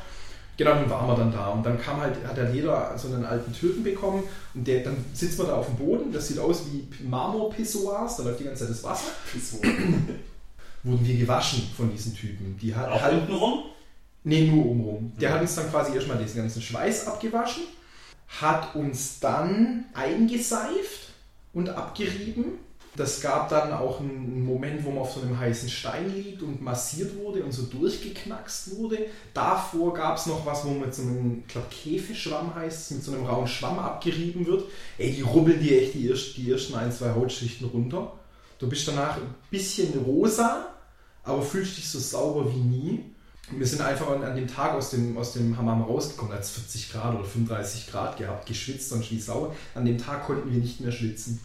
Genau, 0.55 0.71
dann 0.75 0.89
waren 0.89 1.07
wir 1.07 1.15
dann 1.15 1.31
da 1.31 1.47
und 1.47 1.65
dann 1.65 1.81
kam 1.81 1.99
halt, 1.99 2.15
hat 2.27 2.37
halt 2.37 2.53
jeder 2.53 2.95
so 2.97 3.07
einen 3.07 3.25
alten 3.25 3.51
Türken 3.53 3.83
bekommen 3.83 4.23
und 4.53 4.67
der, 4.67 4.83
dann 4.83 5.03
sitzt 5.13 5.39
man 5.39 5.47
da 5.47 5.55
auf 5.55 5.65
dem 5.65 5.77
Boden, 5.77 6.11
das 6.11 6.27
sieht 6.27 6.37
aus 6.37 6.65
wie 6.71 6.87
Marmorpissoirs, 7.03 8.17
da 8.17 8.23
läuft 8.23 8.39
die 8.39 8.43
ganze 8.43 8.65
Zeit 8.65 8.69
das 8.69 8.83
Wasser. 8.83 9.11
Wurden 10.83 11.07
wir 11.07 11.17
gewaschen 11.17 11.63
von 11.75 11.89
diesen 11.91 12.13
Typen. 12.13 12.57
Die 12.61 12.75
hat, 12.75 12.89
Auch 12.89 13.01
halt, 13.01 13.21
unten 13.21 13.33
rum? 13.33 13.63
Nee, 14.25 14.47
nur 14.47 14.65
obenrum. 14.65 15.11
Der 15.19 15.33
hat 15.33 15.41
uns 15.41 15.55
dann 15.55 15.69
quasi 15.69 15.95
erstmal 15.95 16.17
diesen 16.17 16.37
ganzen 16.37 16.61
Schweiß 16.61 17.07
abgewaschen, 17.07 17.63
hat 18.27 18.75
uns 18.75 19.19
dann 19.19 19.85
eingeseift 19.93 21.13
und 21.53 21.69
abgerieben. 21.69 22.59
Das 22.95 23.21
gab 23.21 23.49
dann 23.49 23.71
auch 23.71 23.99
einen 23.99 24.45
Moment, 24.45 24.85
wo 24.85 24.91
man 24.91 24.99
auf 24.99 25.13
so 25.13 25.21
einem 25.21 25.39
heißen 25.39 25.67
Stein 25.67 26.13
liegt 26.13 26.43
und 26.43 26.61
massiert 26.61 27.17
wurde 27.17 27.43
und 27.43 27.51
so 27.51 27.63
durchgeknackst 27.63 28.77
wurde. 28.77 29.07
Davor 29.33 29.95
gab 29.95 30.17
es 30.17 30.27
noch 30.27 30.45
was, 30.45 30.63
wo 30.63 30.69
mit 30.71 30.93
so 30.93 31.01
einem, 31.01 31.39
ich 31.39 31.51
glaube, 31.51 31.67
Käfeschwamm 31.71 32.53
heißt 32.53 32.91
mit 32.91 33.03
so 33.03 33.13
einem 33.13 33.25
rauen 33.25 33.47
Schwamm 33.47 33.79
abgerieben 33.79 34.45
wird. 34.45 34.65
Ey, 34.99 35.11
die 35.11 35.21
rubbeln 35.21 35.59
dir 35.59 35.81
echt 35.81 35.95
die, 35.95 36.13
die 36.37 36.51
ersten 36.51 36.75
ein, 36.75 36.91
zwei 36.91 37.15
Hautschichten 37.15 37.67
runter. 37.67 38.13
Du 38.59 38.69
bist 38.69 38.87
danach 38.87 39.17
ein 39.17 39.35
bisschen 39.49 39.97
rosa, 40.03 40.67
aber 41.23 41.41
fühlst 41.41 41.77
dich 41.77 41.89
so 41.89 41.97
sauber 41.97 42.53
wie 42.53 42.59
nie. 42.59 43.05
Wir 43.51 43.67
sind 43.67 43.81
einfach 43.81 44.07
an, 44.09 44.23
an 44.23 44.35
dem 44.35 44.47
Tag 44.47 44.73
aus 44.73 44.91
dem, 44.91 45.17
aus 45.17 45.33
dem 45.33 45.57
Hammam 45.57 45.81
rausgekommen, 45.81 46.37
es 46.37 46.51
40 46.51 46.91
Grad 46.91 47.15
oder 47.15 47.25
35 47.25 47.87
Grad 47.87 48.17
gehabt, 48.17 48.45
geschwitzt 48.45 48.93
und 48.93 49.09
wie 49.09 49.19
sauber. 49.19 49.55
An 49.73 49.85
dem 49.85 49.97
Tag 49.97 50.27
konnten 50.27 50.51
wir 50.51 50.59
nicht 50.59 50.79
mehr 50.79 50.91
schwitzen. 50.91 51.41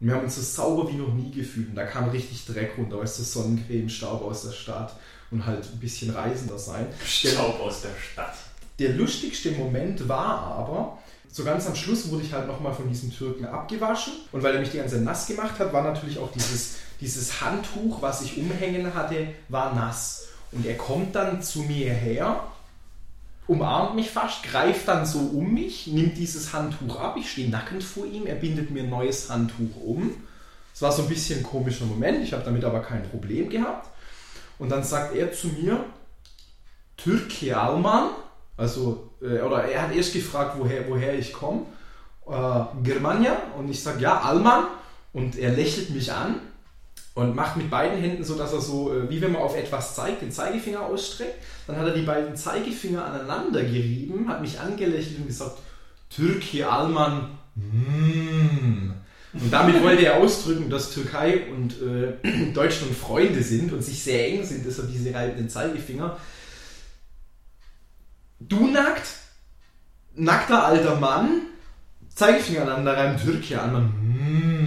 Und 0.00 0.06
wir 0.08 0.14
haben 0.14 0.24
uns 0.24 0.36
so 0.36 0.42
sauber 0.42 0.90
wie 0.90 0.96
noch 0.96 1.12
nie 1.12 1.30
gefühlt. 1.30 1.68
Und 1.68 1.74
da 1.74 1.84
kam 1.84 2.08
richtig 2.08 2.46
Dreck 2.46 2.72
runter, 2.78 2.98
weißt 2.98 3.18
du, 3.18 3.22
Sonnencreme, 3.22 3.88
Staub 3.88 4.22
aus 4.22 4.44
der 4.44 4.52
Stadt 4.52 4.96
und 5.30 5.44
halt 5.46 5.64
ein 5.64 5.78
bisschen 5.78 6.10
reisender 6.10 6.58
sein. 6.58 6.86
Staub 7.04 7.60
aus 7.60 7.82
der 7.82 7.90
Stadt. 8.00 8.34
Der 8.78 8.94
lustigste 8.94 9.52
Moment 9.52 10.08
war 10.08 10.42
aber, 10.42 10.98
so 11.30 11.44
ganz 11.44 11.66
am 11.66 11.74
Schluss 11.74 12.10
wurde 12.10 12.24
ich 12.24 12.32
halt 12.32 12.48
nochmal 12.48 12.72
von 12.72 12.88
diesem 12.88 13.14
Türken 13.14 13.44
abgewaschen. 13.44 14.14
Und 14.32 14.42
weil 14.42 14.54
er 14.54 14.60
mich 14.60 14.70
die 14.70 14.78
ganze 14.78 14.96
Zeit 14.96 15.04
nass 15.04 15.26
gemacht 15.26 15.58
hat, 15.58 15.72
war 15.72 15.82
natürlich 15.82 16.18
auch 16.18 16.32
dieses, 16.32 16.76
dieses 17.00 17.40
Handtuch, 17.40 18.00
was 18.00 18.22
ich 18.22 18.38
umhängen 18.38 18.94
hatte, 18.94 19.28
war 19.48 19.74
nass. 19.74 20.28
Und 20.50 20.66
er 20.66 20.76
kommt 20.76 21.14
dann 21.14 21.42
zu 21.42 21.60
mir 21.60 21.92
her, 21.92 22.42
umarmt 23.46 23.96
mich 23.96 24.10
fast, 24.10 24.42
greift 24.42 24.86
dann 24.88 25.04
so 25.04 25.18
um 25.18 25.52
mich, 25.52 25.86
nimmt 25.88 26.16
dieses 26.16 26.52
Handtuch 26.52 26.98
ab, 26.98 27.16
ich 27.18 27.30
stehe 27.30 27.50
nackend 27.50 27.82
vor 27.82 28.06
ihm, 28.06 28.26
er 28.26 28.36
bindet 28.36 28.70
mir 28.70 28.84
ein 28.84 28.90
neues 28.90 29.28
Handtuch 29.28 29.76
um. 29.84 30.14
Es 30.72 30.82
war 30.82 30.92
so 30.92 31.02
ein 31.02 31.08
bisschen 31.08 31.40
ein 31.40 31.44
komischer 31.44 31.84
Moment, 31.84 32.22
ich 32.22 32.32
habe 32.32 32.44
damit 32.44 32.64
aber 32.64 32.80
kein 32.80 33.02
Problem 33.02 33.50
gehabt. 33.50 33.88
Und 34.58 34.70
dann 34.70 34.84
sagt 34.84 35.14
er 35.14 35.32
zu 35.32 35.48
mir, 35.48 35.84
Türke 36.96 37.56
Alman, 37.56 38.10
also, 38.56 39.10
äh, 39.22 39.40
oder 39.40 39.64
er 39.64 39.82
hat 39.82 39.94
erst 39.94 40.12
gefragt, 40.12 40.56
woher, 40.58 40.88
woher 40.88 41.18
ich 41.18 41.32
komme, 41.32 41.62
äh, 42.28 42.60
Germania, 42.82 43.36
und 43.58 43.70
ich 43.70 43.82
sage, 43.82 44.00
ja, 44.00 44.20
Alman, 44.20 44.64
und 45.12 45.36
er 45.36 45.50
lächelt 45.50 45.90
mich 45.90 46.12
an 46.12 46.36
und 47.20 47.36
macht 47.36 47.56
mit 47.56 47.70
beiden 47.70 47.98
Händen 47.98 48.24
so, 48.24 48.36
dass 48.36 48.52
er 48.52 48.60
so, 48.60 48.92
äh, 48.92 49.10
wie 49.10 49.20
wenn 49.20 49.32
man 49.32 49.42
auf 49.42 49.56
etwas 49.56 49.94
zeigt, 49.94 50.22
den 50.22 50.32
Zeigefinger 50.32 50.82
ausstreckt. 50.82 51.34
Dann 51.66 51.76
hat 51.76 51.86
er 51.86 51.94
die 51.94 52.02
beiden 52.02 52.34
Zeigefinger 52.36 53.04
aneinander 53.04 53.62
gerieben, 53.62 54.28
hat 54.28 54.40
mich 54.40 54.58
angelächelt 54.58 55.18
und 55.18 55.26
gesagt, 55.26 55.58
Türke 56.08 56.68
Alman, 56.68 57.38
mm. 57.54 58.90
Und 59.32 59.52
damit 59.52 59.80
wollte 59.82 60.04
er 60.04 60.16
ausdrücken, 60.16 60.70
dass 60.70 60.90
Türkei 60.90 61.46
und 61.52 61.80
äh, 61.80 62.50
Deutschland 62.54 62.96
Freunde 62.96 63.42
sind 63.42 63.72
und 63.72 63.82
sich 63.82 64.02
sehr 64.02 64.26
eng 64.28 64.44
sind, 64.44 64.66
deshalb 64.66 64.90
diese 64.90 65.14
reibenden 65.14 65.48
Zeigefinger. 65.48 66.16
Du 68.40 68.66
nackt, 68.66 69.06
nackter 70.14 70.64
alter 70.64 70.96
Mann, 70.96 71.42
Zeigefinger 72.14 72.62
aneinander 72.62 72.96
rein, 72.96 73.16
Türkei 73.18 73.58
an, 73.58 73.72
man, 73.72 73.84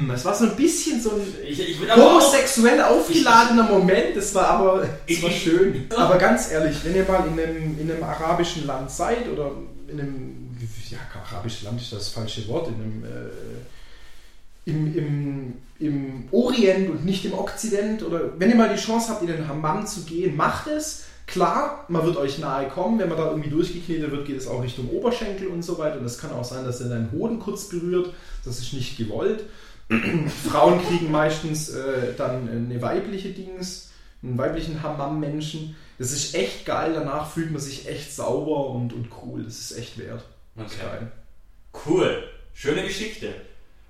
mm, 0.06 0.12
es 0.12 0.26
war 0.26 0.34
so 0.34 0.46
ein 0.46 0.56
bisschen 0.56 1.02
so 1.02 1.12
ein 1.12 1.22
Ich, 1.48 1.60
ich 1.60 1.80
bin 1.80 1.96
homosexuell 1.96 2.82
aufgeladener 2.82 3.64
Moment, 3.64 4.16
das 4.16 4.34
war 4.34 4.48
aber 4.48 4.88
das 5.08 5.22
war 5.22 5.30
schön. 5.30 5.88
Aber 5.96 6.18
ganz 6.18 6.52
ehrlich, 6.52 6.78
wenn 6.84 6.96
ihr 6.96 7.06
mal 7.06 7.26
in 7.28 7.40
einem, 7.40 7.80
in 7.80 7.92
einem 7.92 8.04
arabischen 8.04 8.66
Land 8.66 8.90
seid 8.90 9.28
oder 9.28 9.52
in 9.88 10.00
einem, 10.00 10.58
ja, 10.90 10.98
arabisches 11.32 11.64
Land 11.64 11.82
ist 11.82 11.94
das 11.94 12.10
falsche 12.10 12.48
Wort, 12.48 12.70
in 12.70 12.76
einem, 12.76 13.04
äh, 13.04 14.70
im, 14.70 14.98
im, 14.98 15.54
im 15.80 16.28
Orient 16.32 16.90
und 16.90 17.06
nicht 17.06 17.26
im 17.26 17.34
Okzident 17.34 18.04
oder 18.04 18.40
wenn 18.40 18.50
ihr 18.50 18.56
mal 18.56 18.74
die 18.74 18.82
Chance 18.82 19.10
habt, 19.10 19.22
in 19.22 19.28
den 19.28 19.48
Hammam 19.48 19.86
zu 19.86 20.04
gehen, 20.04 20.36
macht 20.36 20.68
es. 20.68 21.06
Klar, 21.26 21.86
man 21.88 22.06
wird 22.06 22.18
euch 22.18 22.38
nahe 22.40 22.68
kommen, 22.68 23.00
wenn 23.00 23.10
man 23.10 23.18
da 23.18 23.30
irgendwie 23.30 23.50
durchgeknetet 23.50 24.12
wird, 24.12 24.26
geht 24.26 24.38
es 24.38 24.48
auch 24.48 24.62
Richtung 24.62 24.90
Oberschenkel 24.90 25.48
und 25.48 25.64
so 25.64 25.78
weiter. 25.78 26.00
Und 26.00 26.06
es 26.06 26.18
kann 26.18 26.32
auch 26.32 26.44
sein, 26.44 26.66
dass 26.66 26.82
er 26.82 26.90
deinen 26.90 27.12
Hoden 27.12 27.40
kurz 27.40 27.70
berührt. 27.70 28.14
Das 28.44 28.60
ist 28.60 28.74
nicht 28.74 28.98
gewollt. 28.98 29.44
Frauen 30.50 30.82
kriegen 30.86 31.12
meistens 31.12 31.70
äh, 31.70 32.14
dann 32.18 32.50
eine 32.50 32.82
weibliche 32.82 33.30
Dings, 33.30 33.92
einen 34.22 34.38
weiblichen 34.38 34.84
Hammam-Menschen. 34.84 35.76
Das 35.98 36.12
ist 36.12 36.36
echt 36.36 36.66
geil. 36.66 36.94
Danach 36.94 37.32
fühlt 37.32 37.52
man 37.52 37.62
sich 37.62 37.88
echt 37.88 38.14
sauber 38.14 38.68
und, 38.70 38.94
und 38.94 39.08
cool. 39.24 39.44
Das 39.44 39.60
ist 39.60 39.78
echt 39.78 39.98
wert. 39.98 40.24
Okay. 40.58 40.76
geil. 40.82 41.12
Cool. 41.86 42.24
Schöne 42.54 42.84
Geschichte. 42.84 43.34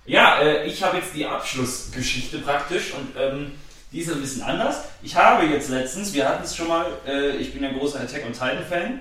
Ja, 0.05 0.39
äh, 0.41 0.67
ich 0.67 0.83
habe 0.83 0.97
jetzt 0.97 1.15
die 1.15 1.25
Abschlussgeschichte 1.25 2.39
praktisch 2.39 2.93
und 2.93 3.09
ähm, 3.19 3.51
die 3.93 3.99
ist 3.99 4.11
ein 4.11 4.19
bisschen 4.19 4.41
anders. 4.41 4.77
Ich 5.03 5.15
habe 5.15 5.45
jetzt 5.45 5.69
letztens, 5.69 6.13
wir 6.13 6.27
hatten 6.27 6.43
es 6.43 6.55
schon 6.55 6.67
mal, 6.67 6.87
äh, 7.07 7.37
ich 7.37 7.53
bin 7.53 7.63
ein 7.63 7.77
großer 7.77 7.99
Attack 7.99 8.25
on 8.25 8.33
Titan 8.33 8.65
Fan 8.67 8.99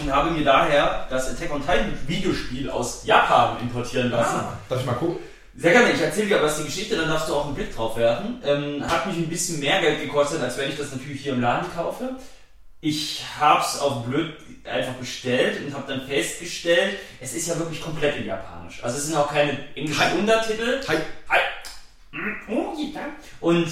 und 0.00 0.12
habe 0.12 0.30
mir 0.30 0.42
daher 0.42 1.06
das 1.10 1.28
Attack 1.28 1.52
on 1.52 1.60
Titan 1.60 1.92
Videospiel 2.06 2.70
aus 2.70 3.04
Japan 3.04 3.60
importieren 3.60 4.10
lassen. 4.10 4.36
Ah, 4.36 4.58
darf 4.68 4.80
ich 4.80 4.86
mal 4.86 4.94
gucken? 4.94 5.18
Sehr 5.54 5.72
gerne, 5.72 5.92
ich 5.92 6.00
erzähle 6.00 6.28
dir 6.28 6.38
aber 6.38 6.46
was 6.46 6.56
die 6.56 6.64
Geschichte, 6.64 6.96
dann 6.96 7.08
darfst 7.08 7.28
du 7.28 7.34
auch 7.34 7.44
einen 7.44 7.54
Blick 7.54 7.74
drauf 7.76 7.94
werfen. 7.98 8.40
Ähm, 8.42 8.82
hat 8.90 9.06
mich 9.06 9.16
ein 9.18 9.28
bisschen 9.28 9.60
mehr 9.60 9.82
Geld 9.82 10.00
gekostet, 10.00 10.40
als 10.40 10.56
wenn 10.56 10.70
ich 10.70 10.78
das 10.78 10.92
natürlich 10.92 11.20
hier 11.20 11.34
im 11.34 11.42
Laden 11.42 11.70
kaufe. 11.74 12.16
Ich 12.80 13.22
habe 13.38 13.60
es 13.60 13.78
auf 13.78 14.06
blöd 14.06 14.34
einfach 14.64 14.94
bestellt 14.94 15.60
und 15.64 15.74
habe 15.74 15.92
dann 15.92 16.06
festgestellt, 16.06 16.98
es 17.20 17.34
ist 17.34 17.46
ja 17.48 17.58
wirklich 17.58 17.82
komplett 17.82 18.16
in 18.16 18.26
Japanisch. 18.26 18.82
Also 18.82 18.96
es 18.96 19.06
sind 19.06 19.16
auch 19.16 19.30
keine 19.30 19.58
englischen. 19.74 20.18
Untertitel. 20.18 20.80
Hi. 20.88 20.96
Hi. 21.28 21.38
Oh, 22.48 22.74
ja. 22.78 23.00
Und 23.42 23.66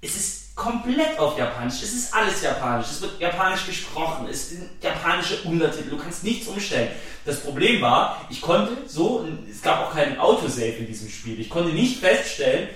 es 0.00 0.16
ist 0.16 0.56
komplett 0.56 1.18
auf 1.18 1.38
Japanisch. 1.38 1.82
Es 1.82 1.92
ist 1.92 2.14
alles 2.14 2.42
Japanisch. 2.42 2.86
Es 2.86 3.00
wird 3.00 3.20
Japanisch 3.20 3.66
gesprochen. 3.66 4.26
Es 4.28 4.50
sind 4.50 4.70
japanische 4.82 5.42
Untertitel. 5.42 5.90
Du 5.90 5.98
kannst 5.98 6.24
nichts 6.24 6.48
umstellen. 6.48 6.88
Das 7.24 7.40
Problem 7.40 7.80
war, 7.80 8.26
ich 8.30 8.40
konnte 8.40 8.76
so, 8.86 9.26
es 9.48 9.62
gab 9.62 9.86
auch 9.86 9.92
keinen 9.92 10.18
Autosave 10.18 10.78
in 10.78 10.86
diesem 10.86 11.08
Spiel. 11.08 11.38
Ich 11.38 11.50
konnte 11.50 11.70
nicht 11.70 12.00
feststellen, 12.00 12.68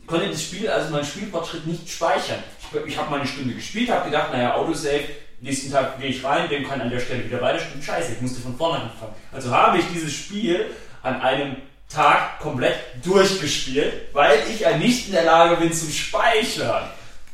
ich 0.00 0.06
konnte 0.06 0.28
das 0.28 0.42
Spiel, 0.42 0.68
also 0.68 0.90
meinen 0.90 1.04
Spielfortschritt 1.04 1.66
nicht 1.66 1.88
speichern. 1.88 2.42
Ich, 2.60 2.92
ich 2.92 2.98
habe 2.98 3.10
mal 3.10 3.20
eine 3.20 3.28
Stunde 3.28 3.54
gespielt, 3.54 3.90
habe 3.90 4.10
gedacht, 4.10 4.32
naja, 4.32 4.54
Autosave, 4.54 5.04
nächsten 5.40 5.70
Tag 5.70 6.00
gehe 6.00 6.10
ich 6.10 6.24
rein, 6.24 6.48
dem 6.48 6.66
kann 6.66 6.80
an 6.80 6.90
der 6.90 7.00
Stelle 7.00 7.24
wieder 7.24 7.40
weiterspielen. 7.40 7.82
Scheiße, 7.82 8.12
ich 8.14 8.20
musste 8.20 8.40
von 8.40 8.56
vorne 8.56 8.82
anfangen. 8.82 9.14
Also 9.30 9.50
habe 9.50 9.78
ich 9.78 9.84
dieses 9.94 10.12
Spiel 10.12 10.66
an 11.02 11.20
einem 11.20 11.56
Tag 11.92 12.38
komplett 12.40 12.74
durchgespielt, 13.04 13.92
weil 14.12 14.38
ich 14.52 14.60
ja 14.60 14.76
nicht 14.76 15.06
in 15.08 15.12
der 15.12 15.24
Lage 15.24 15.56
bin 15.56 15.72
zu 15.72 15.90
speichern. 15.90 16.84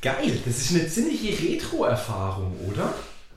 Geil, 0.03 0.39
das 0.45 0.59
ist 0.59 0.71
eine 0.75 0.89
ziemliche 0.89 1.33
Retro-Erfahrung, 1.43 2.57
oder? 2.71 2.93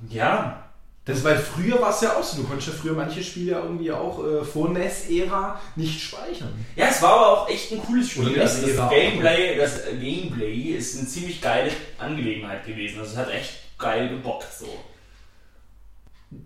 Ja, 0.10 0.64
Das, 1.06 1.24
weil 1.24 1.38
früher 1.40 1.82
war 1.82 1.90
es 1.90 2.02
ja 2.02 2.16
auch 2.16 2.24
so, 2.24 2.42
du 2.42 2.48
konntest 2.48 2.68
ja 2.70 2.74
früher 2.80 2.94
manche 2.94 3.24
Spiele 3.24 3.54
ja 3.54 3.60
irgendwie 3.64 3.92
auch 3.92 4.24
äh, 4.24 4.44
vor 4.46 4.70
NES-Ära 4.70 5.60
nicht 5.76 6.00
speichern. 6.02 6.54
Ja, 6.76 6.88
es 6.90 7.02
war 7.02 7.14
aber 7.14 7.28
auch 7.30 7.50
echt 7.50 7.72
ein 7.72 7.82
cooles 7.84 8.10
Spiel. 8.12 8.40
Also 8.40 8.62
das 8.62 8.70
Laser. 8.78 8.90
Gameplay, 8.90 9.58
das 9.58 9.82
Gameplay 10.00 10.54
ist 10.78 10.98
eine 11.00 11.08
ziemlich 11.08 11.42
geile 11.42 11.72
Angelegenheit 11.98 12.66
gewesen. 12.66 13.00
Also 13.00 13.12
es 13.14 13.18
hat 13.18 13.32
echt 13.32 13.54
geil 13.80 14.10
gebockt 14.10 14.48
so. 14.58 14.68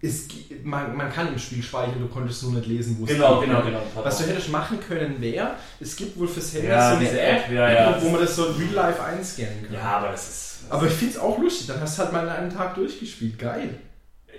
Es, 0.01 0.27
man, 0.63 0.95
man 0.95 1.11
kann 1.11 1.27
im 1.27 1.37
Spiel 1.37 1.61
speichern, 1.61 1.99
du 1.99 2.07
konntest 2.07 2.41
nur 2.43 2.53
nicht 2.53 2.67
lesen, 2.67 2.97
wo 2.99 3.03
es 3.03 3.09
Genau, 3.09 3.41
genau, 3.41 3.61
genau. 3.61 3.81
Was 4.01 4.17
du 4.19 4.25
hättest 4.25 4.49
machen 4.49 4.79
können 4.79 5.19
wäre, 5.19 5.55
es 5.81 5.95
gibt 5.95 6.17
wohl 6.17 6.27
fürs 6.27 6.53
Handy 6.53 6.67
Ja, 6.69 6.91
so 6.91 6.97
eine 6.97 7.19
App, 7.19 7.51
ja, 7.51 7.71
ja. 7.73 8.01
wo 8.01 8.09
man 8.09 8.21
das 8.21 8.35
so 8.35 8.43
real 8.43 8.71
life 8.73 9.03
einscannen 9.03 9.65
kann. 9.65 9.73
Ja, 9.73 9.97
aber 9.97 10.11
das 10.11 10.29
ist. 10.29 10.59
Aber 10.69 10.87
ich 10.87 10.93
finde 10.93 11.15
es 11.15 11.19
auch 11.19 11.37
lustig, 11.37 11.67
dann 11.67 11.81
hast 11.81 11.97
du 11.97 12.03
halt 12.03 12.13
mal 12.13 12.29
an 12.29 12.35
einem 12.35 12.53
Tag 12.53 12.75
durchgespielt. 12.75 13.37
Geil. 13.37 13.77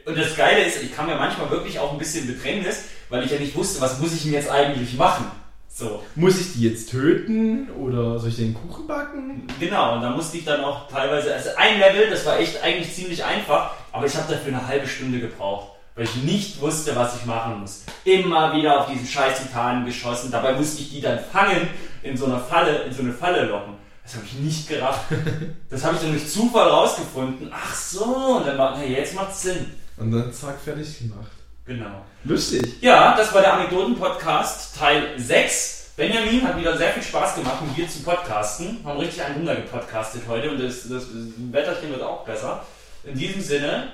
Und 0.07 0.17
das 0.19 0.35
Geile 0.37 0.65
ist, 0.65 0.83
ich 0.83 0.95
kam 0.95 1.09
ja 1.09 1.17
manchmal 1.17 1.51
wirklich 1.51 1.79
auch 1.79 1.93
ein 1.93 1.99
bisschen 1.99 2.27
in 2.29 2.35
Bedrängnis, 2.35 2.85
weil 3.11 3.25
ich 3.25 3.31
ja 3.31 3.39
nicht 3.39 3.55
wusste, 3.55 3.81
was 3.83 3.99
muss 4.01 4.15
ich 4.15 4.23
denn 4.23 4.33
jetzt 4.33 4.51
eigentlich 4.51 4.97
machen. 4.97 5.27
So, 5.69 6.03
Muss 6.15 6.41
ich 6.41 6.53
die 6.53 6.69
jetzt 6.69 6.91
töten 6.91 7.69
oder 7.71 8.19
soll 8.21 8.29
ich 8.29 8.37
den 8.37 8.55
Kuchen 8.55 8.87
backen? 8.87 9.49
genau. 9.59 9.97
Und 9.97 10.03
da 10.03 10.11
musste 10.11 10.39
ich 10.39 10.45
dann 10.45 10.63
auch 10.63 10.89
teilweise, 10.89 11.35
also 11.35 11.51
ein 11.57 11.81
Level, 11.81 12.09
das 12.11 12.25
war 12.25 12.39
echt 12.39 12.63
eigentlich 12.63 12.95
ziemlich 12.95 13.25
einfach, 13.25 13.75
aber 13.95 14.07
ich 14.07 14.17
habe 14.17 14.33
dafür 14.33 14.49
eine 14.49 14.67
halbe 14.67 14.89
Stunde 14.89 15.21
gebraucht, 15.21 15.69
weil 15.95 16.05
ich 16.05 16.17
nicht 16.17 16.61
wusste, 16.61 16.97
was 16.97 17.17
ich 17.17 17.27
machen 17.27 17.61
muss. 17.61 17.85
Immer 18.05 18.53
wieder 18.53 18.81
auf 18.81 18.91
diesen 18.91 19.07
scheiß 19.07 19.41
Titanen 19.41 19.87
geschossen, 19.87 20.33
dabei 20.33 20.55
musste 20.55 20.83
ich 20.83 20.91
die 20.91 21.01
dann 21.01 21.21
fangen, 21.21 21.69
in 22.03 22.17
so 22.17 22.27
einer 22.27 22.41
Falle, 22.41 22.83
in 22.83 22.93
so 22.93 23.03
eine 23.03 23.13
Falle 23.13 23.45
locken. 23.45 23.75
Das 24.03 24.17
habe 24.17 24.27
ich 24.27 24.35
nicht 24.35 24.69
gerafft. 24.69 25.05
Das 25.71 25.85
habe 25.85 25.95
ich 25.95 26.03
dann 26.03 26.11
durch 26.11 26.29
Zufall 26.29 26.69
rausgefunden. 26.69 27.51
Ach 27.53 27.75
so, 27.75 28.05
und 28.39 28.47
dann 28.47 28.59
war, 28.59 28.77
hey, 28.79 28.93
jetzt 28.93 29.15
macht's 29.15 29.43
Sinn. 29.43 29.75
Und 29.97 30.11
dann 30.13 30.33
zack, 30.33 30.61
fertig 30.61 30.99
gemacht. 30.99 31.31
Genau. 31.65 32.05
Lustig. 32.25 32.81
Ja, 32.81 33.17
das 33.17 33.33
war 33.33 33.43
der 33.43 33.55
Anekdoten-Podcast 33.55 34.77
Teil 34.77 35.19
6. 35.19 35.93
Benjamin 35.97 36.47
hat 36.47 36.57
wieder 36.59 36.77
sehr 36.77 36.91
viel 36.91 37.03
Spaß 37.03 37.37
gemacht, 37.37 37.63
mit 37.65 37.77
dir 37.77 37.89
zu 37.89 38.03
podcasten. 38.03 38.79
Haben 38.85 38.99
richtig 38.99 39.23
einen 39.23 39.37
Hunger 39.37 39.55
gepodcastet 39.55 40.23
heute 40.29 40.51
und 40.51 40.61
das, 40.61 40.89
das, 40.89 41.05
das 41.05 41.53
Wetterchen 41.53 41.91
wird 41.91 42.03
auch 42.03 42.25
besser. 42.25 42.65
In 43.07 43.19
diesem 43.19 43.43
Sinne, 43.43 43.93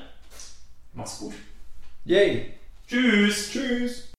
mach's 0.92 1.18
gut. 1.18 1.34
Yay. 2.04 2.54
Tschüss. 2.86 3.50
Tschüss. 3.50 4.09